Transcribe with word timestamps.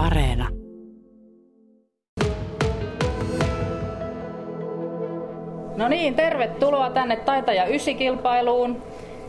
Areena. 0.00 0.48
No 5.76 5.88
niin, 5.88 6.14
tervetuloa 6.14 6.90
tänne 6.90 7.16
Taitaja 7.16 7.66
Ysi-kilpailuun. 7.66 8.82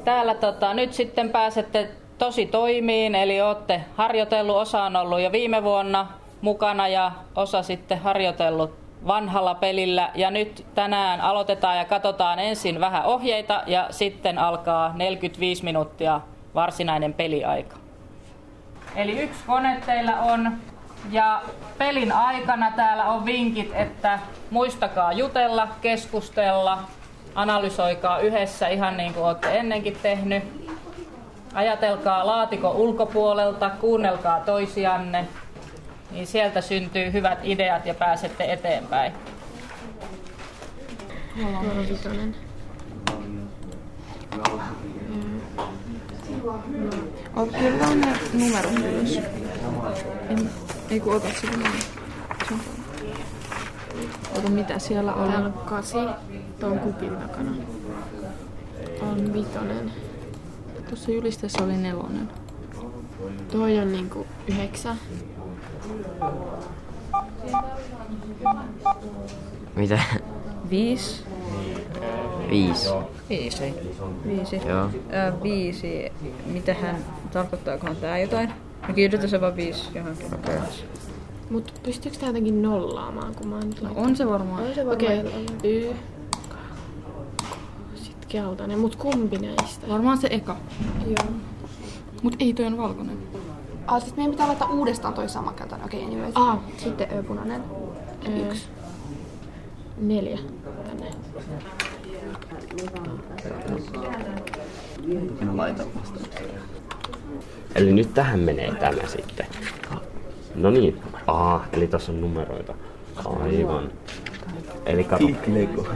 Täällä 0.04 0.36
tota, 0.36 0.74
nyt 0.74 0.94
sitten 0.94 1.30
pääsette 1.30 1.90
tosi 2.18 2.46
toimiin, 2.46 3.16
eli 3.16 3.42
olette 3.42 3.82
harjoitellut, 3.96 4.56
osa 4.56 4.84
on 4.84 4.96
ollut 4.96 5.22
jo 5.22 5.32
viime 5.32 5.64
vuonna 5.64 6.08
mukana 6.42 6.88
ja 6.88 7.12
osa 7.36 7.64
sitten 7.64 8.00
harjoitellut 8.00 8.72
vanhalla 9.08 9.56
pelillä. 9.56 10.12
Ja 10.16 10.32
nyt 10.32 10.66
tänään 10.76 11.22
aloitetaan 11.22 11.78
ja 11.78 11.86
katsotaan 11.86 12.40
ensin 12.40 12.80
vähän 12.80 13.06
ohjeita 13.06 13.64
ja 13.68 13.88
sitten 13.90 14.38
alkaa 14.38 14.94
45 14.96 15.64
minuuttia 15.64 16.22
varsinainen 16.56 17.14
peliaika. 17.14 17.81
Eli 18.96 19.20
yksi 19.20 19.40
kone 19.48 19.82
teillä 19.86 20.20
on 20.20 20.52
ja 21.12 21.42
pelin 21.78 22.12
aikana 22.12 22.72
täällä 22.76 23.06
on 23.06 23.26
vinkit, 23.26 23.72
että 23.74 24.20
muistakaa 24.50 25.14
jutella, 25.14 25.68
keskustella, 25.82 26.84
analysoikaa 27.36 28.20
yhdessä 28.20 28.68
ihan 28.68 28.98
niin 28.98 29.14
kuin 29.14 29.26
olette 29.26 29.60
ennenkin 29.60 29.98
tehnyt. 30.02 30.44
Ajatelkaa 31.54 32.28
laatiko 32.28 32.72
ulkopuolelta, 32.72 33.70
kuunnelkaa 33.70 34.40
toisianne, 34.40 35.28
niin 36.12 36.28
sieltä 36.28 36.62
syntyy 36.62 37.14
hyvät 37.14 37.40
ideat 37.44 37.86
ja 37.86 37.94
pääsette 37.94 38.54
eteenpäin. 38.54 39.14
Oh, 47.36 47.48
kyllä 47.48 47.88
on 47.88 48.02
ne 48.02 48.20
numerot 48.34 48.72
ylös. 48.72 49.20
En, 50.30 50.50
ei 50.90 51.00
kun 51.00 51.16
ota 51.16 51.28
sitä. 51.42 51.70
Ota 54.38 54.50
mitä 54.50 54.80
siellä 54.80 55.14
on. 55.14 55.30
Täällä 55.30 55.48
on 55.48 55.54
kasi 55.54 55.98
tuon 56.60 56.80
kupin 56.80 57.16
takana. 57.16 57.52
On 59.02 59.34
vitonen. 59.34 59.92
Tuossa 60.90 61.12
julisteessa 61.12 61.64
oli 61.64 61.78
nelonen. 61.78 62.30
Toi 63.52 63.80
on 63.80 63.92
niinku 63.92 64.26
yhdeksän. 64.48 65.00
Mitä? 69.76 70.00
Viisi. 70.70 71.31
Viisi. 72.52 72.90
Viisi. 73.30 73.74
Viisi. 74.28 74.62
Joo. 74.68 74.86
Ö, 74.86 75.44
viisi. 75.44 76.12
Mitähän, 76.46 76.96
tarkoittaakohan 77.34 77.96
tää 77.96 78.18
jotain? 78.18 78.50
No 78.88 78.94
kirjoita 78.94 79.28
se 79.28 79.42
vaan 79.42 79.56
viisi 79.56 79.90
johonkin. 79.96 80.34
Okei. 80.34 80.56
Mut 81.50 81.74
pystyykö 81.84 82.18
tää 82.18 82.30
jotenkin 82.30 82.62
nollaamaan, 82.62 83.36
kun 83.36 83.48
mä 83.48 83.56
oon 83.56 83.70
nyt 83.70 83.82
No 83.82 83.90
on 83.96 84.16
se 84.16 84.28
varmaan. 84.28 84.64
On 84.64 84.76
se 84.76 84.88
Okei. 84.88 85.20
Okay. 85.20 85.32
Y. 85.64 85.94
Sitten 87.96 88.28
keltainen. 88.28 88.80
Mut 88.80 88.96
kumpi 88.96 89.38
näistä? 89.38 89.88
Varmaan 89.90 90.18
se 90.18 90.28
eka. 90.32 90.58
Joo. 91.06 91.32
Mut 92.22 92.36
ei 92.40 92.54
toi 92.54 92.66
on 92.66 92.78
valkoinen. 92.78 93.18
Ah, 93.88 94.04
sit 94.04 94.18
meidän 94.18 94.32
pitää 94.32 94.48
laittaa 94.48 94.70
uudestaan 94.70 95.14
toi 95.14 95.30
sama 95.30 95.54
keltainen. 95.54 95.86
Okei, 95.86 96.00
okay, 96.00 96.12
anyways. 96.14 96.36
Ah, 96.36 96.60
Sitten 96.78 97.08
ö, 97.18 97.24
punainen. 97.24 97.64
yksi. 98.26 98.68
Neljä. 99.98 100.40
Tänne. 100.88 101.12
Eli 107.76 107.94
nyt 107.94 108.14
tähän 108.14 108.40
menee 108.40 108.76
tämä 108.76 109.08
sitten. 109.08 109.46
No 110.56 110.70
niin. 110.70 111.02
Aa, 111.28 111.66
eli 111.74 111.88
tässä 111.88 112.12
on 112.12 112.22
numeroita. 112.22 112.74
Aivan. 113.26 113.90
Eli 114.86 115.04
kato. 115.04 115.26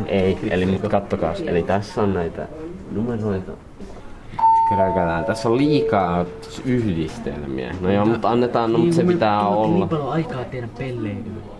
Ei, 0.06 0.38
eli 0.50 0.66
nyt 0.66 0.82
kattokaa. 0.82 1.34
Eli 1.48 1.64
tässä 1.64 2.02
on 2.02 2.14
näitä 2.14 2.48
numeroita. 2.92 3.52
Keräkälään. 4.70 5.26
Tässä 5.26 5.50
on 5.50 5.58
liikaa 5.58 6.26
yhdistelmiä. 6.66 7.76
No 7.82 7.92
joo, 7.92 8.06
mutta 8.06 8.30
annetaan, 8.30 8.74
no, 8.74 8.78
mutta 8.78 8.96
se 8.96 9.04
pitää 9.04 9.48
olla. 9.48 9.78
Niin 9.78 9.90
paljon 9.90 10.12
aikaa 10.12 10.44
tehdä 10.44 10.68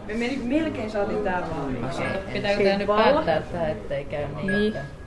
pelleilyyn. 0.08 1.86
Pitääkö 2.34 2.64
tämä 2.64 2.78
nyt 2.78 2.88
päättää 2.88 3.42
tämä, 3.42 3.68
ettei 3.68 4.06
käy 4.06 4.26
niin? 4.36 4.48
Niin. 4.48 4.68
Että... 4.68 5.06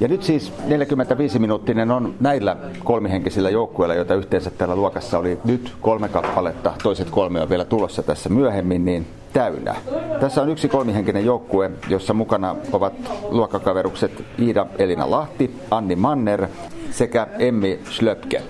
Ja 0.00 0.08
nyt 0.08 0.22
siis 0.22 0.52
45-minuuttinen 0.68 1.90
on 1.90 2.14
näillä 2.20 2.56
kolmihenkisillä 2.84 3.50
joukkueilla, 3.50 3.94
joita 3.94 4.14
yhteensä 4.14 4.50
täällä 4.50 4.76
luokassa 4.76 5.18
oli 5.18 5.38
nyt 5.44 5.72
kolme 5.80 6.08
kappaletta, 6.08 6.72
toiset 6.82 7.10
kolme 7.10 7.40
on 7.40 7.48
vielä 7.48 7.64
tulossa 7.64 8.02
tässä 8.02 8.28
myöhemmin, 8.28 8.84
niin 8.84 9.06
täynnä. 9.32 9.74
Tässä 10.20 10.42
on 10.42 10.48
yksi 10.48 10.68
kolmihenkinen 10.68 11.24
joukkue, 11.24 11.70
jossa 11.88 12.14
mukana 12.14 12.56
ovat 12.72 12.92
luokkakaverukset 13.30 14.24
Iida 14.38 14.66
Elina 14.78 15.10
Lahti, 15.10 15.54
Anni 15.70 15.96
Manner 15.96 16.46
sekä 16.90 17.26
Emmi 17.38 17.80
Schlöpke. 17.90 18.42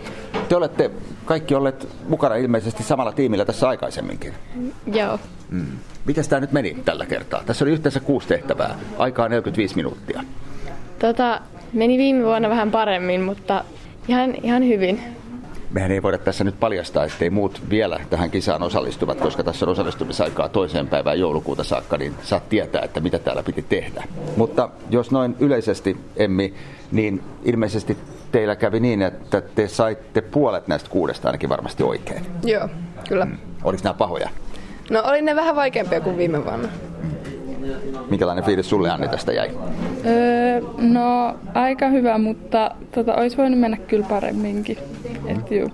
Te 0.48 0.56
olette 0.56 0.90
kaikki 1.24 1.54
olleet 1.54 1.88
mukana 2.08 2.34
ilmeisesti 2.34 2.82
samalla 2.82 3.12
tiimillä 3.12 3.44
tässä 3.44 3.68
aikaisemminkin. 3.68 4.34
Joo. 4.86 5.18
Mm. 5.50 5.66
Miten 6.04 6.28
tämä 6.28 6.40
nyt 6.40 6.52
meni 6.52 6.76
tällä 6.84 7.06
kertaa? 7.06 7.42
Tässä 7.46 7.64
oli 7.64 7.72
yhteensä 7.72 8.00
kuusi 8.00 8.28
tehtävää, 8.28 8.78
aikaa 8.98 9.28
45 9.28 9.76
minuuttia. 9.76 10.24
Tota, 10.98 11.40
meni 11.72 11.98
viime 11.98 12.24
vuonna 12.24 12.48
vähän 12.48 12.70
paremmin, 12.70 13.20
mutta 13.20 13.64
ihan, 14.08 14.34
ihan 14.42 14.68
hyvin. 14.68 15.00
Mehän 15.70 15.90
ei 15.90 16.02
voida 16.02 16.18
tässä 16.18 16.44
nyt 16.44 16.60
paljastaa, 16.60 17.04
ettei 17.04 17.30
muut 17.30 17.62
vielä 17.70 18.00
tähän 18.10 18.30
kisaan 18.30 18.62
osallistuvat, 18.62 19.20
koska 19.20 19.44
tässä 19.44 19.66
on 19.66 19.72
osallistumisaikaa 19.72 20.48
toiseen 20.48 20.88
päivään 20.88 21.20
joulukuuta 21.20 21.64
saakka, 21.64 21.96
niin 21.96 22.14
saat 22.22 22.48
tietää, 22.48 22.82
että 22.82 23.00
mitä 23.00 23.18
täällä 23.18 23.42
piti 23.42 23.62
tehdä. 23.68 24.04
Mutta 24.36 24.68
jos 24.90 25.10
noin 25.10 25.36
yleisesti, 25.40 25.96
Emmi, 26.16 26.54
niin 26.92 27.22
ilmeisesti 27.44 27.96
teillä 28.34 28.56
kävi 28.56 28.80
niin, 28.80 29.02
että 29.02 29.40
te 29.40 29.68
saitte 29.68 30.20
puolet 30.20 30.68
näistä 30.68 30.90
kuudesta 30.90 31.28
ainakin 31.28 31.48
varmasti 31.48 31.82
oikein. 31.82 32.26
Joo, 32.44 32.68
kyllä. 33.08 33.26
Oliko 33.64 33.82
nämä 33.84 33.94
pahoja? 33.94 34.28
No 34.90 35.02
oli 35.04 35.22
ne 35.22 35.36
vähän 35.36 35.56
vaikeampia 35.56 36.00
kuin 36.00 36.16
viime 36.16 36.44
vuonna. 36.44 36.68
Minkälainen 38.10 38.44
fiilis 38.44 38.70
sulle 38.70 38.90
Anni 38.90 39.08
tästä 39.08 39.32
jäi? 39.32 39.50
Öö, 40.06 40.60
no 40.78 41.36
aika 41.54 41.88
hyvä, 41.88 42.18
mutta 42.18 42.70
tota, 42.94 43.14
olisi 43.14 43.36
voinut 43.36 43.60
mennä 43.60 43.76
kyllä 43.76 44.06
paremminkin. 44.08 44.78
Et 45.26 45.50
juu. 45.50 45.70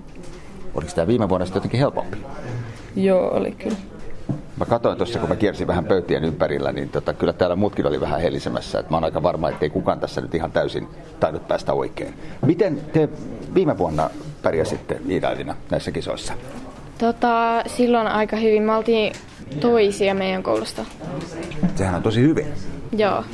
Oliko 0.75 0.93
tämä 0.95 1.07
viime 1.07 1.29
vuonna 1.29 1.47
sitten 1.47 1.61
jotenkin 1.61 1.81
helpompi? 1.81 2.17
Joo, 2.97 3.37
oli 3.37 3.53
kyllä. 3.53 3.77
Mä 4.61 4.67
katsoin 4.67 4.97
tuossa, 4.97 5.19
kun 5.19 5.29
mä 5.29 5.37
kiersin 5.37 5.67
vähän 5.67 5.85
pöytien 5.85 6.25
ympärillä, 6.25 6.73
niin 6.73 6.89
tota, 6.89 7.13
kyllä 7.13 7.33
täällä 7.33 7.57
muutkin 7.57 7.87
oli 7.87 8.01
vähän 8.01 8.21
helisemässä. 8.21 8.79
Että 8.79 8.91
mä 8.91 8.97
oon 8.97 9.05
aika 9.05 9.23
varma, 9.23 9.49
että 9.49 9.65
ei 9.65 9.71
kukaan 9.71 10.01
tässä 10.01 10.21
nyt 10.21 10.35
ihan 10.35 10.53
täysin 10.53 10.89
tainnut 11.21 11.49
päästä 11.49 11.73
oikein. 11.73 12.15
Miten 12.47 12.81
te 12.93 13.09
viime 13.55 13.79
vuonna 13.79 14.11
pärjäsitte 14.43 15.01
Iidailina 15.09 15.57
näissä 15.71 15.91
kisoissa? 15.91 16.33
Tota, 16.99 17.63
silloin 17.67 18.07
aika 18.07 18.37
hyvin. 18.37 18.63
Me 18.63 18.75
oltiin 18.75 19.13
toisia 19.61 20.15
meidän 20.15 20.43
koulusta. 20.43 20.85
Sehän 21.75 21.95
on 21.95 22.03
tosi 22.03 22.21
hyvin. 22.21 22.47
Joo. 22.93 23.25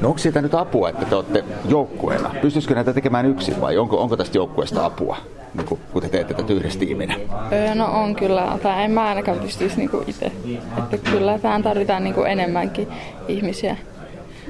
No 0.00 0.08
onko 0.08 0.18
siitä 0.18 0.42
nyt 0.42 0.54
apua, 0.54 0.88
että 0.88 1.04
te 1.04 1.14
olette 1.14 1.44
joukkueena? 1.68 2.30
Pystyisikö 2.42 2.74
näitä 2.74 2.92
tekemään 2.92 3.26
yksin 3.26 3.60
vai 3.60 3.78
onko, 3.78 4.02
onko 4.02 4.16
tästä 4.16 4.38
joukkueesta 4.38 4.84
apua, 4.84 5.16
niin 5.54 5.66
kun, 5.66 5.78
kun 5.92 6.02
te 6.02 6.08
teette 6.08 6.34
tätä 6.34 6.52
yhdessä 6.52 6.78
tiiminä? 6.78 7.16
Öö, 7.52 7.74
no 7.74 7.86
on 7.86 8.14
kyllä, 8.16 8.58
tai 8.62 8.84
en 8.84 8.90
mä 8.90 9.04
ainakaan 9.08 9.38
pystyisi 9.38 9.76
niinku 9.76 10.04
itse. 10.06 10.32
Että 10.78 11.10
kyllä 11.10 11.38
tähän 11.38 11.62
tarvitaan 11.62 12.04
niinku 12.04 12.22
enemmänkin 12.22 12.88
ihmisiä 13.28 13.76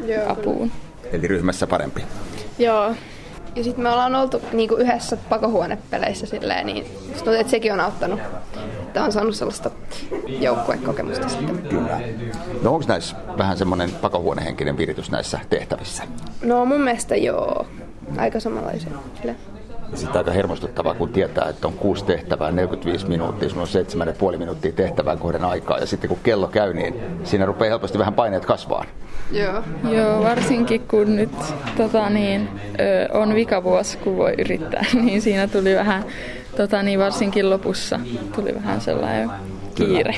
Joo. 0.07 0.33
apuun. 0.33 0.71
Eli 1.13 1.27
ryhmässä 1.29 1.67
parempi. 1.67 2.03
Joo. 2.59 2.95
Ja 3.57 3.65
sitten 3.65 3.83
me 3.83 3.91
ollaan 3.91 4.15
oltu 4.15 4.43
niinku 4.53 4.75
yhdessä 4.75 5.17
pakohuonepeleissä 5.29 6.27
silleen, 6.27 6.67
niin 6.67 6.87
tuntuu, 7.15 7.33
että 7.33 7.51
sekin 7.51 7.73
on 7.73 7.81
auttanut. 7.81 8.21
Että 8.97 9.05
on 9.05 9.13
saanut 9.13 9.35
sellaista 9.35 9.71
joukkuekokemusta 10.27 11.29
sitten. 11.29 11.59
Kyllä. 11.59 12.01
No 12.63 12.75
onko 12.75 12.85
näissä 12.89 13.17
vähän 13.39 13.57
semmoinen 13.57 13.91
pakohuonehenkinen 13.91 14.77
viritys 14.77 15.11
näissä 15.11 15.41
tehtävissä? 15.51 16.03
No 16.43 16.65
mun 16.65 16.81
mielestä 16.81 17.17
joo. 17.17 17.67
Aika 18.17 18.41
samanlaisia. 18.41 18.91
Ja 19.25 19.35
sitten 19.95 20.19
aika 20.19 20.31
hermostuttavaa, 20.31 20.95
kun 20.95 21.09
tietää, 21.09 21.49
että 21.49 21.67
on 21.67 21.73
kuusi 21.73 22.05
tehtävää, 22.05 22.53
45 22.53 23.07
minuuttia, 23.07 23.49
sulla 23.49 23.63
on 23.63 23.69
seitsemän 23.69 24.09
ja 24.09 24.15
puoli 24.19 24.37
minuuttia 24.37 24.73
tehtävään 24.73 25.19
kohden 25.19 25.45
aikaa. 25.45 25.79
Ja 25.79 25.87
sitten 25.87 26.09
kun 26.09 26.19
kello 26.23 26.49
käy, 26.49 26.75
niin 26.75 26.95
siinä 27.25 27.47
rupeaa 27.47 27.71
helposti 27.71 27.99
vähän 27.99 28.15
paineet 28.15 28.47
kasvaa. 28.47 28.85
Joo. 29.33 29.63
Joo, 29.91 30.23
varsinkin 30.23 30.81
kun 30.89 31.17
nyt 31.17 31.31
tota 31.77 32.11
niin, 32.11 32.49
ö, 32.81 33.19
on 33.19 33.35
vikavuosi, 33.35 33.99
kun 33.99 34.17
voi 34.17 34.35
yrittää, 34.39 34.85
niin 35.03 35.23
siinä 35.23 35.49
tuli 35.49 35.75
vähän, 35.75 36.05
tota 36.57 36.83
niin, 36.83 36.99
varsinkin 36.99 37.51
lopussa 37.51 38.01
tuli 38.35 38.55
vähän 38.55 38.81
sellainen 38.81 39.31
kiire. 39.75 40.15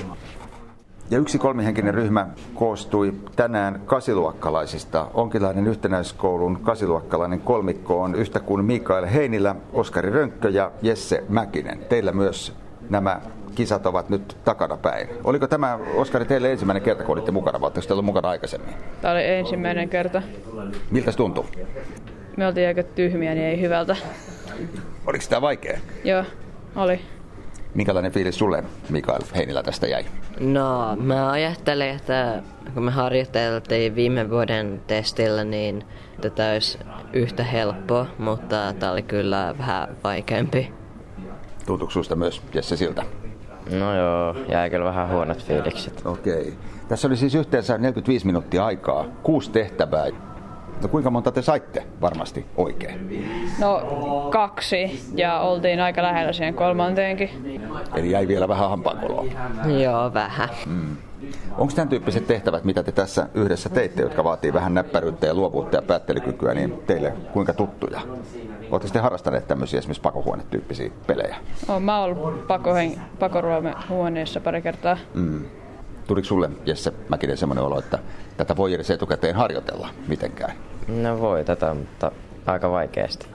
Ja 1.11 1.19
yksi 1.19 1.38
kolmihenkinen 1.38 1.94
ryhmä 1.94 2.26
koostui 2.55 3.14
tänään 3.37 3.81
kasiluokkalaisista. 3.87 5.06
Onkilainen 5.14 5.67
yhtenäiskoulun 5.67 6.61
kasiluokkalainen 6.62 7.40
kolmikko 7.40 8.02
on 8.02 8.14
yhtä 8.14 8.40
kuin 8.40 8.64
Mikael 8.64 9.06
Heinilä, 9.06 9.55
Oskari 9.73 10.11
Rönkkö 10.11 10.49
ja 10.49 10.70
Jesse 10.82 11.25
Mäkinen. 11.29 11.79
Teillä 11.88 12.12
myös 12.12 12.52
nämä 12.90 13.20
kisat 13.55 13.87
ovat 13.87 14.08
nyt 14.11 14.37
takana 14.44 14.76
päin. 14.76 15.08
Oliko 15.25 15.46
tämä, 15.46 15.79
Oskari, 15.94 16.25
teille 16.25 16.52
ensimmäinen 16.52 16.82
kerta, 16.82 17.05
kun 17.05 17.12
olitte 17.12 17.32
mukana, 17.32 17.61
vai 17.61 17.70
oletteko 17.75 18.02
mukana 18.02 18.29
aikaisemmin? 18.29 18.75
Tämä 19.02 19.14
oli 19.14 19.25
ensimmäinen 19.25 19.88
kerta. 19.88 20.23
Miltä 20.90 21.11
se 21.11 21.17
tuntui? 21.17 21.44
Me 22.37 22.46
oltiin 22.46 22.67
aika 22.67 22.82
tyhmiä, 22.82 23.35
niin 23.35 23.46
ei 23.46 23.61
hyvältä. 23.61 23.96
Oliko 25.06 25.25
tämä 25.28 25.40
vaikea? 25.40 25.78
Joo, 26.05 26.25
oli. 26.76 27.00
Minkälainen 27.75 28.12
fiilis 28.12 28.38
sulle, 28.38 28.64
Mikael 28.90 29.20
Heinilä, 29.37 29.62
tästä 29.62 29.87
jäi? 29.87 30.05
No, 30.40 30.96
mä 30.96 31.31
ajattelen, 31.31 31.96
että 31.96 32.43
kun 32.75 32.82
me 32.82 32.90
harjoiteltiin 32.90 33.94
viime 33.94 34.31
vuoden 34.31 34.82
testillä, 34.87 35.44
niin 35.44 35.84
tätä 36.20 36.50
olisi 36.52 36.78
yhtä 37.12 37.44
helppoa, 37.44 38.06
mutta 38.19 38.75
tämä 38.78 38.93
oli 38.93 39.02
kyllä 39.02 39.55
vähän 39.58 39.96
vaikeampi. 40.05 40.72
Tuntuuko 41.66 41.93
susta 41.93 42.16
myös 42.16 42.43
Jesse 42.54 42.76
siltä? 42.76 43.02
No 43.70 43.96
joo, 43.96 44.34
jäi 44.49 44.70
kyllä 44.70 44.84
vähän 44.84 45.08
huonot 45.08 45.44
fiilikset. 45.44 46.02
Okei. 46.06 46.40
Okay. 46.40 46.52
Tässä 46.88 47.08
oli 47.08 47.16
siis 47.16 47.34
yhteensä 47.34 47.78
45 47.78 48.26
minuuttia 48.26 48.66
aikaa, 48.66 49.04
kuusi 49.22 49.50
tehtävää. 49.50 50.06
No 50.82 50.88
kuinka 50.88 51.10
monta 51.10 51.32
te 51.32 51.42
saitte 51.42 51.84
varmasti 52.00 52.46
oikein? 52.56 53.25
No 53.60 53.80
kaksi 54.30 55.00
ja 55.14 55.40
oltiin 55.40 55.80
aika 55.80 56.02
lähellä 56.02 56.32
siihen 56.32 56.54
kolmanteenkin. 56.54 57.30
Eli 57.94 58.10
jäi 58.10 58.28
vielä 58.28 58.48
vähän 58.48 58.70
hampaankoloa. 58.70 59.25
Joo, 59.82 60.14
vähän. 60.14 60.48
Mm. 60.66 60.96
Onko 61.58 61.72
tämän 61.75 61.88
tyyppiset 61.88 62.26
tehtävät, 62.26 62.64
mitä 62.64 62.82
te 62.82 62.92
tässä 62.92 63.28
yhdessä 63.34 63.69
teitte, 63.69 64.02
jotka 64.02 64.25
vaatii 64.25 64.52
vähän 64.52 64.75
näppäryyttä 64.75 65.26
ja 65.26 65.34
luovuutta 65.34 65.76
ja 65.76 65.82
päättelykykyä, 65.82 66.54
niin 66.54 66.82
teille 66.86 67.12
kuinka 67.32 67.52
tuttuja? 67.52 68.00
Oletteko 68.60 68.82
sitten 68.82 69.02
harrastaneet 69.02 69.48
tämmöisiä 69.48 69.78
esimerkiksi 69.78 70.02
pakohuonetyyppisiä 70.02 70.90
pelejä? 71.06 71.36
Olen 71.69 71.82
mä 71.82 72.02
ollut 72.02 72.46
pakohen, 72.46 73.00
pakoruomehuoneessa 73.19 74.40
pari 74.40 74.62
kertaa. 74.62 74.96
Mm. 75.14 75.44
Tuliko 76.06 76.25
sulle, 76.25 76.50
Jesse 76.66 76.92
Mäkinen, 77.08 77.36
semmoinen 77.36 77.64
olo, 77.64 77.78
että 77.78 77.98
tätä 78.38 78.56
voi 78.56 78.75
edes 78.75 78.90
etukäteen 78.90 79.35
harjoitella 79.35 79.88
mitenkään? 80.08 80.52
No 81.02 81.20
voi 81.20 81.44
tätä, 81.44 81.75
mutta 81.75 82.12
aika 82.46 82.70
vaikeasti. 82.70 83.26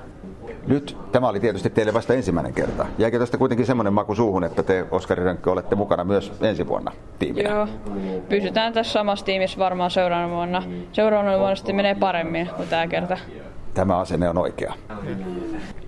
Nyt 0.68 0.98
tämä 1.12 1.28
oli 1.28 1.40
tietysti 1.40 1.70
teille 1.70 1.94
vasta 1.94 2.14
ensimmäinen 2.14 2.54
kerta. 2.54 2.86
Jäikö 2.98 3.20
tästä 3.20 3.38
kuitenkin 3.38 3.66
semmoinen 3.66 3.94
maku 3.94 4.16
suuhun, 4.16 4.44
että 4.44 4.64
te 4.64 4.86
Oskari 4.92 5.24
Rönkkö 5.24 5.52
olette 5.52 5.76
mukana 5.76 6.04
myös 6.04 6.34
ensi 6.42 6.68
vuonna 6.68 6.92
tiiminä? 7.20 7.50
Joo, 7.50 7.68
pysytään 8.30 8.74
tässä 8.74 8.94
samassa 8.94 9.26
tiimissä 9.26 9.60
varmaan 9.60 9.92
seuraavana 9.92 10.34
vuonna. 10.34 10.64
Seuraavana 10.92 11.38
vuonna 11.38 11.56
sitten 11.56 11.76
menee 11.76 11.96
paremmin 11.96 12.50
kuin 12.56 12.68
tämä 12.70 12.88
kerta. 12.88 13.18
Tämä 13.74 13.98
asenne 13.98 14.30
on 14.30 14.38
oikea. 14.38 14.74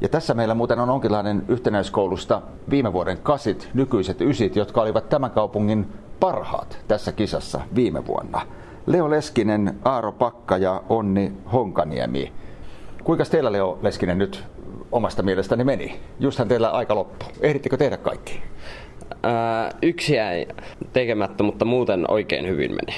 Ja 0.02 0.10
tässä 0.10 0.34
meillä 0.34 0.54
muuten 0.54 0.80
on 0.80 0.90
onkinlainen 0.90 1.44
yhtenäiskoulusta 1.48 2.42
viime 2.70 2.94
vuoden 2.94 3.18
kasit, 3.18 3.70
nykyiset 3.74 4.22
ysit, 4.22 4.56
jotka 4.56 4.82
olivat 4.82 5.10
tämän 5.10 5.32
kaupungin 5.32 5.88
parhaat 6.20 6.78
tässä 6.88 7.12
kisassa 7.12 7.62
viime 7.76 8.08
vuonna. 8.08 8.42
Leo 8.86 9.10
Leskinen, 9.10 9.80
Aaro 9.86 10.12
Pakka 10.12 10.58
ja 10.58 10.84
Onni 10.90 11.32
Honkaniemi. 11.54 12.34
Kuinka 13.04 13.24
teillä 13.26 13.52
Leo 13.52 13.80
Leskinen 13.82 14.18
nyt 14.18 14.44
omasta 14.92 15.24
mielestäni 15.24 15.64
meni? 15.64 16.00
Justhan 16.20 16.48
teillä 16.48 16.70
aika 16.70 16.96
loppu. 16.96 17.26
Ehdittekö 17.42 17.78
tehdä 17.78 17.98
kaikki? 17.98 18.42
Ää, 19.24 19.72
yksi 19.82 20.16
jäi 20.16 20.48
tekemättä, 20.94 21.44
mutta 21.44 21.66
muuten 21.66 22.12
oikein 22.12 22.48
hyvin 22.48 22.72
meni. 22.72 22.98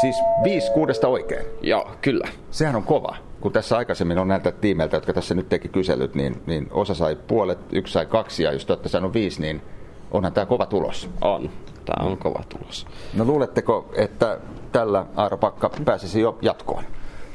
Siis 0.00 0.16
viisi 0.44 0.72
kuudesta 0.72 1.08
oikein? 1.08 1.46
Joo, 1.62 1.90
kyllä. 2.02 2.28
Sehän 2.50 2.76
on 2.76 2.82
kova. 2.82 3.16
Kun 3.40 3.52
tässä 3.52 3.76
aikaisemmin 3.76 4.18
on 4.18 4.28
näiltä 4.28 4.52
tiimeiltä, 4.52 4.96
jotka 4.96 5.12
tässä 5.12 5.34
nyt 5.34 5.48
teki 5.48 5.68
kyselyt, 5.68 6.14
niin, 6.14 6.42
niin 6.46 6.68
osa 6.70 6.94
sai 6.94 7.16
puolet, 7.26 7.58
yksi 7.72 7.92
sai 7.92 8.06
kaksi 8.06 8.42
ja 8.42 8.52
jos 8.52 8.66
te 8.66 8.72
olette 8.72 8.88
saanut 8.88 9.14
viisi, 9.14 9.40
niin 9.40 9.62
onhan 10.10 10.32
tämä 10.32 10.46
kova 10.46 10.66
tulos. 10.66 11.10
On. 11.20 11.50
Tämä 11.86 12.08
on 12.08 12.18
kova 12.18 12.42
tulos. 12.48 12.86
No 13.14 13.24
luuletteko, 13.24 13.88
että 13.94 14.38
tällä 14.72 15.06
Aaro 15.16 15.36
Pakka 15.36 15.70
pääsisi 15.84 16.20
jo 16.20 16.38
jatkoon? 16.42 16.84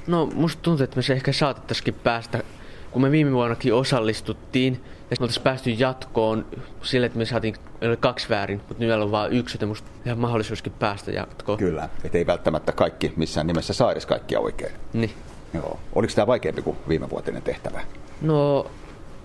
No 0.07 0.29
musta 0.33 0.61
tuntuu, 0.61 0.83
että 0.83 0.95
me 0.95 1.01
se 1.01 1.13
ehkä 1.13 1.33
saatettaisikin 1.33 1.93
päästä, 1.93 2.43
kun 2.91 3.01
me 3.01 3.11
viime 3.11 3.31
vuonnakin 3.31 3.73
osallistuttiin 3.73 4.73
ja 5.11 5.17
me 5.19 5.23
oltaisiin 5.23 5.43
päästy 5.43 5.69
jatkoon 5.69 6.45
sille, 6.81 7.05
että 7.05 7.17
me 7.17 7.25
saatiin 7.25 7.55
oli 7.81 7.97
kaksi 7.97 8.29
väärin, 8.29 8.61
mutta 8.67 8.83
nyt 8.83 8.91
on 8.91 9.11
vain 9.11 9.33
yksi, 9.33 9.55
että 9.55 9.65
musta 9.65 9.89
ihan 10.05 10.19
mahdollisuuskin 10.19 10.73
päästä 10.79 11.11
jatkoon. 11.11 11.57
Kyllä, 11.57 11.89
että 12.03 12.17
ei 12.17 12.27
välttämättä 12.27 12.71
kaikki 12.71 13.13
missään 13.15 13.47
nimessä 13.47 13.73
saa 13.73 13.91
edes 13.91 14.05
kaikkia 14.05 14.39
oikein. 14.39 14.71
Niin. 14.93 15.11
Joo. 15.53 15.79
Oliko 15.95 16.13
tämä 16.15 16.27
vaikeampi 16.27 16.61
kuin 16.61 16.77
viime 16.87 17.09
vuotinen 17.09 17.41
tehtävä? 17.41 17.81
No 18.21 18.65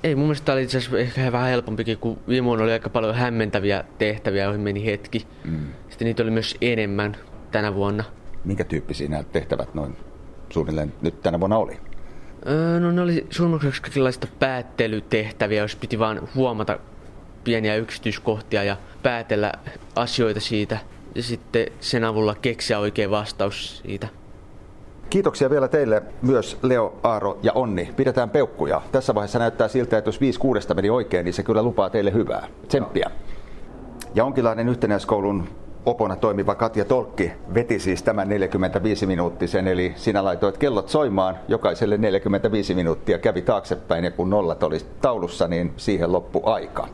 ei, 0.04 0.14
mun 0.14 0.24
mielestä 0.24 0.52
oli 0.52 0.62
itse 0.62 0.78
asiassa 0.78 0.98
ehkä 0.98 1.32
vähän 1.32 1.50
helpompikin, 1.50 1.98
kun 1.98 2.18
viime 2.28 2.44
vuonna 2.44 2.64
oli 2.64 2.72
aika 2.72 2.90
paljon 2.90 3.14
hämmentäviä 3.14 3.84
tehtäviä, 3.98 4.44
joihin 4.44 4.60
meni 4.60 4.86
hetki. 4.86 5.26
Mm. 5.44 5.66
Sitten 5.88 6.06
niitä 6.06 6.22
oli 6.22 6.30
myös 6.30 6.56
enemmän 6.60 7.16
tänä 7.50 7.74
vuonna. 7.74 8.04
Minkä 8.44 8.64
tyyppisiä 8.64 9.08
nämä 9.08 9.22
tehtävät 9.22 9.74
noin 9.74 9.96
suunnilleen 10.50 10.92
nyt 11.02 11.22
tänä 11.22 11.40
vuonna 11.40 11.56
oli? 11.56 11.76
Öö, 12.48 12.80
no 12.80 12.92
ne 12.92 13.00
oli 13.00 13.26
suurimmaksi 13.30 13.82
kaikenlaista 13.82 14.26
päättelytehtäviä, 14.38 15.62
jos 15.62 15.76
piti 15.76 15.98
vaan 15.98 16.28
huomata 16.34 16.78
pieniä 17.44 17.76
yksityiskohtia 17.76 18.64
ja 18.64 18.76
päätellä 19.02 19.52
asioita 19.96 20.40
siitä. 20.40 20.78
Ja 21.14 21.22
sitten 21.22 21.66
sen 21.80 22.04
avulla 22.04 22.34
keksiä 22.34 22.78
oikea 22.78 23.10
vastaus 23.10 23.78
siitä. 23.78 24.08
Kiitoksia 25.10 25.50
vielä 25.50 25.68
teille 25.68 26.02
myös 26.22 26.58
Leo, 26.62 26.94
Aaro 27.02 27.38
ja 27.42 27.52
Onni. 27.52 27.92
Pidetään 27.96 28.30
peukkuja. 28.30 28.82
Tässä 28.92 29.14
vaiheessa 29.14 29.38
näyttää 29.38 29.68
siltä, 29.68 29.98
että 29.98 30.08
jos 30.08 30.20
5 30.20 30.40
kuudesta 30.40 30.74
meni 30.74 30.90
oikein, 30.90 31.24
niin 31.24 31.34
se 31.34 31.42
kyllä 31.42 31.62
lupaa 31.62 31.90
teille 31.90 32.12
hyvää. 32.12 32.46
Tsemppiä. 32.68 33.10
Ja 34.14 34.24
onkinlainen 34.24 34.68
yhtenäiskoulun 34.68 35.48
opona 35.86 36.16
toimiva 36.16 36.54
Katja 36.54 36.84
Tolkki 36.84 37.32
veti 37.54 37.78
siis 37.78 38.02
tämän 38.02 38.28
45-minuuttisen, 38.28 39.68
eli 39.68 39.92
sinä 39.96 40.24
laitoit 40.24 40.58
kellot 40.58 40.88
soimaan, 40.88 41.38
jokaiselle 41.48 41.96
45 41.96 42.74
minuuttia 42.74 43.18
kävi 43.18 43.42
taaksepäin 43.42 44.04
ja 44.04 44.10
kun 44.10 44.30
nollat 44.30 44.62
oli 44.62 44.78
taulussa, 45.00 45.48
niin 45.48 45.72
siihen 45.76 46.12
loppu 46.12 46.42
aika. 46.44 46.88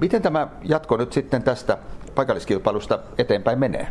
Miten 0.00 0.22
tämä 0.22 0.48
jatko 0.64 0.96
nyt 0.96 1.12
sitten 1.12 1.42
tästä 1.42 1.78
paikalliskilpailusta 2.14 2.98
eteenpäin 3.18 3.58
menee? 3.58 3.88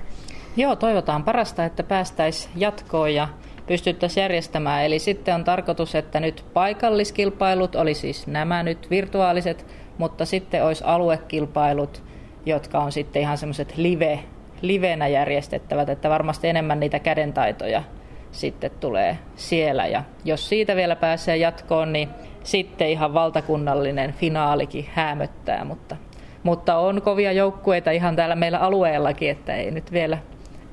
Joo, 0.58 0.76
toivotaan 0.76 1.24
parasta, 1.24 1.66
että 1.66 1.84
päästäisiin 1.84 2.52
jatkoon 2.56 3.14
ja 3.14 3.28
pystyttäisiin 3.68 4.22
järjestämään. 4.22 4.86
Eli 4.86 5.00
sitten 5.00 5.36
on 5.36 5.44
tarkoitus, 5.44 5.96
että 5.96 6.20
nyt 6.20 6.46
paikalliskilpailut 6.54 7.76
oli 7.76 7.94
siis 7.94 8.28
nämä 8.28 8.64
nyt 8.64 8.90
virtuaaliset, 8.90 9.66
mutta 9.98 10.26
sitten 10.26 10.66
olisi 10.66 10.84
aluekilpailut, 10.84 12.04
jotka 12.46 12.80
on 12.80 12.92
sitten 12.92 13.22
ihan 13.22 13.38
semmoiset 13.38 13.78
live, 13.78 14.20
livenä 14.62 15.08
järjestettävät, 15.08 15.90
että 15.90 16.10
varmasti 16.10 16.48
enemmän 16.48 16.80
niitä 16.80 17.00
kädentaitoja 17.00 17.84
sitten 18.32 18.72
tulee 18.80 19.18
siellä. 19.36 19.88
Ja 19.88 20.04
jos 20.26 20.50
siitä 20.50 20.76
vielä 20.76 20.96
pääsee 20.96 21.38
jatkoon, 21.38 21.94
niin 21.94 22.10
sitten 22.44 22.90
ihan 22.90 23.14
valtakunnallinen 23.14 24.14
finaalikin 24.14 24.86
hämöttää, 24.94 25.64
mutta, 25.64 25.96
mutta 26.44 26.78
on 26.78 27.02
kovia 27.02 27.32
joukkueita 27.32 27.92
ihan 27.92 28.16
täällä 28.16 28.36
meillä 28.36 28.58
alueellakin, 28.58 29.30
että 29.30 29.56
ei 29.56 29.72
nyt 29.72 29.92
vielä, 29.92 30.18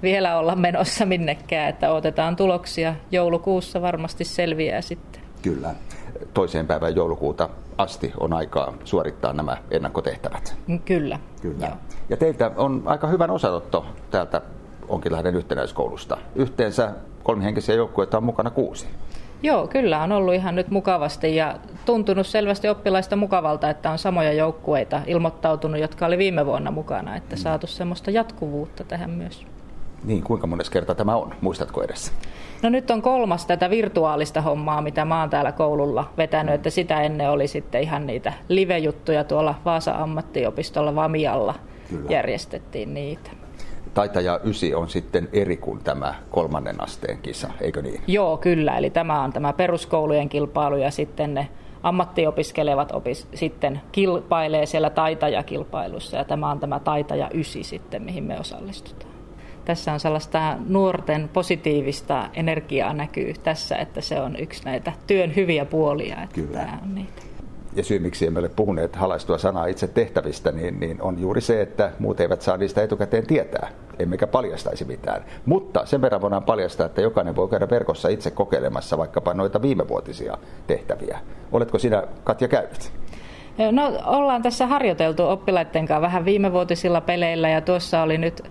vielä 0.03 0.39
olla 0.39 0.57
menossa 0.57 1.07
minnekään, 1.07 1.69
että 1.69 1.93
otetaan 1.93 2.37
tuloksia 2.37 2.95
joulukuussa 3.11 3.83
varmasti 3.83 4.25
selviää 4.25 4.81
sitten. 4.81 5.23
Kyllä. 5.43 5.75
Toiseen 6.35 6.67
päivään 6.67 6.97
joulukuuta 6.97 7.49
asti 7.79 8.13
on 8.21 8.33
aikaa 8.33 8.75
suorittaa 8.85 9.33
nämä 9.33 9.57
ennakkotehtävät. 9.71 10.57
Kyllä. 10.85 11.19
Kyllä. 11.43 11.67
Joo. 11.67 11.77
Ja 12.09 12.17
teiltä 12.17 12.51
on 12.57 12.83
aika 12.87 13.07
hyvän 13.07 13.31
osanotto 13.31 13.87
täältä 14.11 14.41
Onkinlahden 14.89 15.35
yhtenäiskoulusta. 15.37 16.17
Yhteensä 16.35 16.93
kolmihenkisiä 17.23 17.75
joukkueita 17.75 18.17
on 18.17 18.25
mukana 18.25 18.51
kuusi. 18.51 18.87
Joo, 19.43 19.67
kyllä 19.67 20.03
on 20.03 20.13
ollut 20.13 20.35
ihan 20.35 20.55
nyt 20.55 20.71
mukavasti 20.71 21.37
ja 21.37 21.59
tuntunut 21.87 22.27
selvästi 22.27 22.69
oppilaista 22.69 23.17
mukavalta, 23.17 23.71
että 23.71 23.91
on 23.91 23.99
samoja 23.99 24.33
joukkueita 24.33 25.01
ilmoittautunut, 25.07 25.81
jotka 25.81 26.07
oli 26.07 26.19
viime 26.19 26.47
vuonna 26.47 26.71
mukana, 26.71 27.17
että 27.17 27.37
saatu 27.37 27.67
semmoista 27.67 28.11
jatkuvuutta 28.11 28.85
tähän 28.85 29.11
myös. 29.11 29.47
Niin, 30.05 30.23
kuinka 30.23 30.47
monessa 30.47 30.73
kertaa 30.73 30.95
tämä 30.95 31.17
on? 31.17 31.35
Muistatko 31.41 31.83
edessä? 31.83 32.13
No 32.63 32.71
nyt 32.71 32.91
on 32.91 33.03
kolmas 33.03 33.47
tätä 33.47 33.71
virtuaalista 33.71 34.41
hommaa, 34.41 34.83
mitä 34.83 35.05
mä 35.05 35.21
oon 35.21 35.31
täällä 35.31 35.53
koululla 35.53 36.11
vetänyt, 36.17 36.55
että 36.55 36.71
sitä 36.71 37.03
ennen 37.03 37.31
oli 37.31 37.49
sitten 37.49 37.83
ihan 37.83 38.07
niitä 38.07 38.33
live-juttuja 38.49 39.25
tuolla 39.25 39.55
Vaasa 39.65 39.93
ammattiopistolla 39.93 40.95
Vamialla 40.95 41.55
Kyllä. 41.91 42.11
järjestettiin 42.11 42.95
niitä. 42.95 43.31
Taitaja 43.95 44.41
9 44.45 44.75
on 44.75 44.89
sitten 44.89 45.29
eri 45.33 45.57
kuin 45.57 45.85
tämä 45.85 46.15
kolmannen 46.31 46.83
asteen 46.83 47.19
kisa, 47.19 47.51
eikö 47.61 47.83
niin? 47.83 48.01
Joo, 48.07 48.37
kyllä. 48.37 48.79
Eli 48.79 48.91
tämä 48.91 49.23
on 49.23 49.33
tämä 49.33 49.53
peruskoulujen 49.53 50.29
kilpailu 50.29 50.77
ja 50.77 50.91
sitten 50.91 51.35
ne 51.35 51.49
ammattiopiskelevat 51.83 52.93
opis, 52.93 53.27
sitten 53.35 53.81
kilpailee 53.93 54.67
siellä 54.67 54.91
taitajakilpailussa 54.91 56.17
ja 56.17 56.25
tämä 56.25 56.51
on 56.51 56.61
tämä 56.61 56.81
taitaja 56.81 57.31
9 57.35 57.65
sitten, 57.65 58.03
mihin 58.03 58.25
me 58.25 58.41
osallistutaan 58.41 59.14
tässä 59.65 59.93
on 59.93 60.01
sellaista 60.01 60.57
nuorten 60.69 61.31
positiivista 61.33 62.29
energiaa 62.35 62.93
näkyy 62.93 63.35
tässä, 63.43 63.77
että 63.77 64.01
se 64.01 64.21
on 64.21 64.37
yksi 64.39 64.65
näitä 64.65 64.93
työn 65.07 65.37
hyviä 65.37 65.65
puolia. 65.65 66.23
Että 66.23 66.35
Kyllä. 66.35 66.59
Tämä 66.59 66.79
on 66.83 66.95
niitä. 66.95 67.23
ja 67.77 67.85
syy 67.85 67.99
miksi 67.99 68.27
emme 68.27 68.39
ole 68.39 68.49
puhuneet 68.49 68.97
halaistua 68.97 69.39
sanaa 69.39 69.67
itse 69.67 69.87
tehtävistä, 69.87 70.53
niin, 70.53 70.81
niin 70.81 71.03
on 71.03 71.21
juuri 71.21 71.41
se, 71.41 71.63
että 71.63 71.91
muut 71.99 72.21
eivät 72.21 72.43
saa 72.43 72.57
niistä 72.57 72.83
etukäteen 72.83 73.27
tietää, 73.27 73.71
emmekä 73.99 74.27
paljastaisi 74.27 74.85
mitään. 74.85 75.25
Mutta 75.47 75.87
sen 75.87 76.01
verran 76.01 76.21
voidaan 76.21 76.43
paljastaa, 76.45 76.87
että 76.87 77.01
jokainen 77.01 77.37
voi 77.37 77.49
käydä 77.49 77.71
verkossa 77.71 78.09
itse 78.09 78.31
kokeilemassa 78.31 78.99
vaikkapa 78.99 79.35
noita 79.35 79.63
viimevuotisia 79.63 80.39
tehtäviä. 80.67 81.19
Oletko 81.53 81.79
sinä 81.79 82.03
Katja 82.25 82.49
käynyt? 82.49 82.93
No 83.73 83.93
ollaan 84.07 84.43
tässä 84.43 84.67
harjoiteltu 84.67 85.23
oppilaiden 85.23 85.87
kanssa 85.87 86.01
vähän 86.01 86.25
viimevuotisilla 86.25 87.01
peleillä 87.01 87.49
ja 87.49 87.61
tuossa 87.61 88.03
oli 88.03 88.19
nyt 88.19 88.43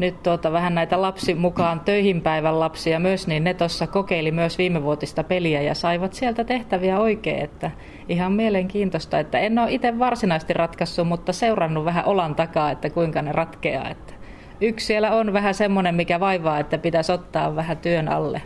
nyt 0.00 0.22
tuota, 0.22 0.52
vähän 0.52 0.74
näitä 0.74 1.02
lapsi 1.02 1.34
mukaan 1.34 1.80
töihin 1.80 2.22
päivän 2.22 2.60
lapsia 2.60 3.00
myös, 3.00 3.26
niin 3.26 3.44
ne 3.44 3.54
tuossa 3.54 3.86
kokeili 3.86 4.30
myös 4.30 4.58
viimevuotista 4.58 5.24
peliä 5.24 5.62
ja 5.62 5.74
saivat 5.74 6.12
sieltä 6.12 6.44
tehtäviä 6.44 7.00
oikein, 7.00 7.44
että 7.44 7.70
ihan 8.08 8.32
mielenkiintoista, 8.32 9.18
että 9.18 9.38
en 9.38 9.58
ole 9.58 9.72
itse 9.72 9.98
varsinaisesti 9.98 10.52
ratkaissut, 10.52 11.08
mutta 11.08 11.32
seurannut 11.32 11.84
vähän 11.84 12.04
olan 12.06 12.34
takaa, 12.34 12.70
että 12.70 12.90
kuinka 12.90 13.22
ne 13.22 13.32
ratkeaa, 13.32 13.88
että 13.88 14.14
yksi 14.60 14.86
siellä 14.86 15.10
on 15.10 15.32
vähän 15.32 15.54
semmoinen, 15.54 15.94
mikä 15.94 16.20
vaivaa, 16.20 16.58
että 16.58 16.78
pitäisi 16.78 17.12
ottaa 17.12 17.56
vähän 17.56 17.76
työn 17.76 18.08
alle. 18.08 18.42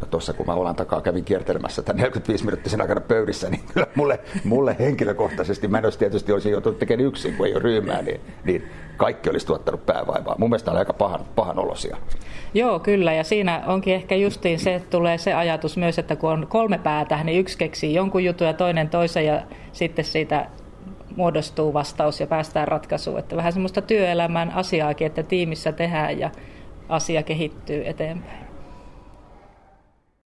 No 0.00 0.06
tuossa 0.06 0.32
kun 0.32 0.46
mä 0.46 0.54
olan 0.54 0.76
takaa 0.76 1.00
kävin 1.00 1.24
kiertelemässä 1.24 1.82
tämän 1.82 2.00
45 2.00 2.44
minuuttisen 2.44 2.80
aikana 2.80 3.00
pöydissä, 3.00 3.50
niin 3.50 3.62
kyllä 3.74 3.86
mulle, 3.94 4.20
mulle 4.44 4.76
henkilökohtaisesti, 4.78 5.68
mä 5.68 5.78
en 5.78 5.84
olisi 5.84 5.98
tietysti 5.98 6.32
olisi 6.32 6.50
joutunut 6.50 6.78
tekemään 6.78 7.06
yksin, 7.06 7.34
kun 7.36 7.46
ei 7.46 7.52
ole 7.52 7.62
ryhmää, 7.62 8.02
niin, 8.02 8.20
niin 8.44 8.68
kaikki 8.96 9.30
olisi 9.30 9.46
tuottanut 9.46 9.86
päävaivaa. 9.86 10.34
Mun 10.38 10.50
mielestä 10.50 10.70
on 10.70 10.76
aika 10.76 10.92
pahan, 10.92 11.20
pahan 11.34 11.58
olosia. 11.58 11.96
Joo, 12.54 12.78
kyllä. 12.78 13.12
Ja 13.12 13.24
siinä 13.24 13.62
onkin 13.66 13.94
ehkä 13.94 14.14
justiin 14.14 14.58
se, 14.58 14.74
että 14.74 14.90
tulee 14.90 15.18
se 15.18 15.34
ajatus 15.34 15.76
myös, 15.76 15.98
että 15.98 16.16
kun 16.16 16.30
on 16.30 16.46
kolme 16.46 16.78
päätä, 16.78 17.24
niin 17.24 17.40
yksi 17.40 17.58
keksii 17.58 17.94
jonkun 17.94 18.24
jutun 18.24 18.46
ja 18.46 18.54
toinen 18.54 18.88
toisen 18.88 19.26
ja 19.26 19.42
sitten 19.72 20.04
siitä 20.04 20.46
muodostuu 21.16 21.74
vastaus 21.74 22.20
ja 22.20 22.26
päästään 22.26 22.68
ratkaisuun. 22.68 23.18
Että 23.18 23.36
vähän 23.36 23.52
semmoista 23.52 23.82
työelämän 23.82 24.50
asiaakin, 24.50 25.06
että 25.06 25.22
tiimissä 25.22 25.72
tehdään 25.72 26.18
ja 26.18 26.30
asia 26.88 27.22
kehittyy 27.22 27.82
eteenpäin. 27.86 28.45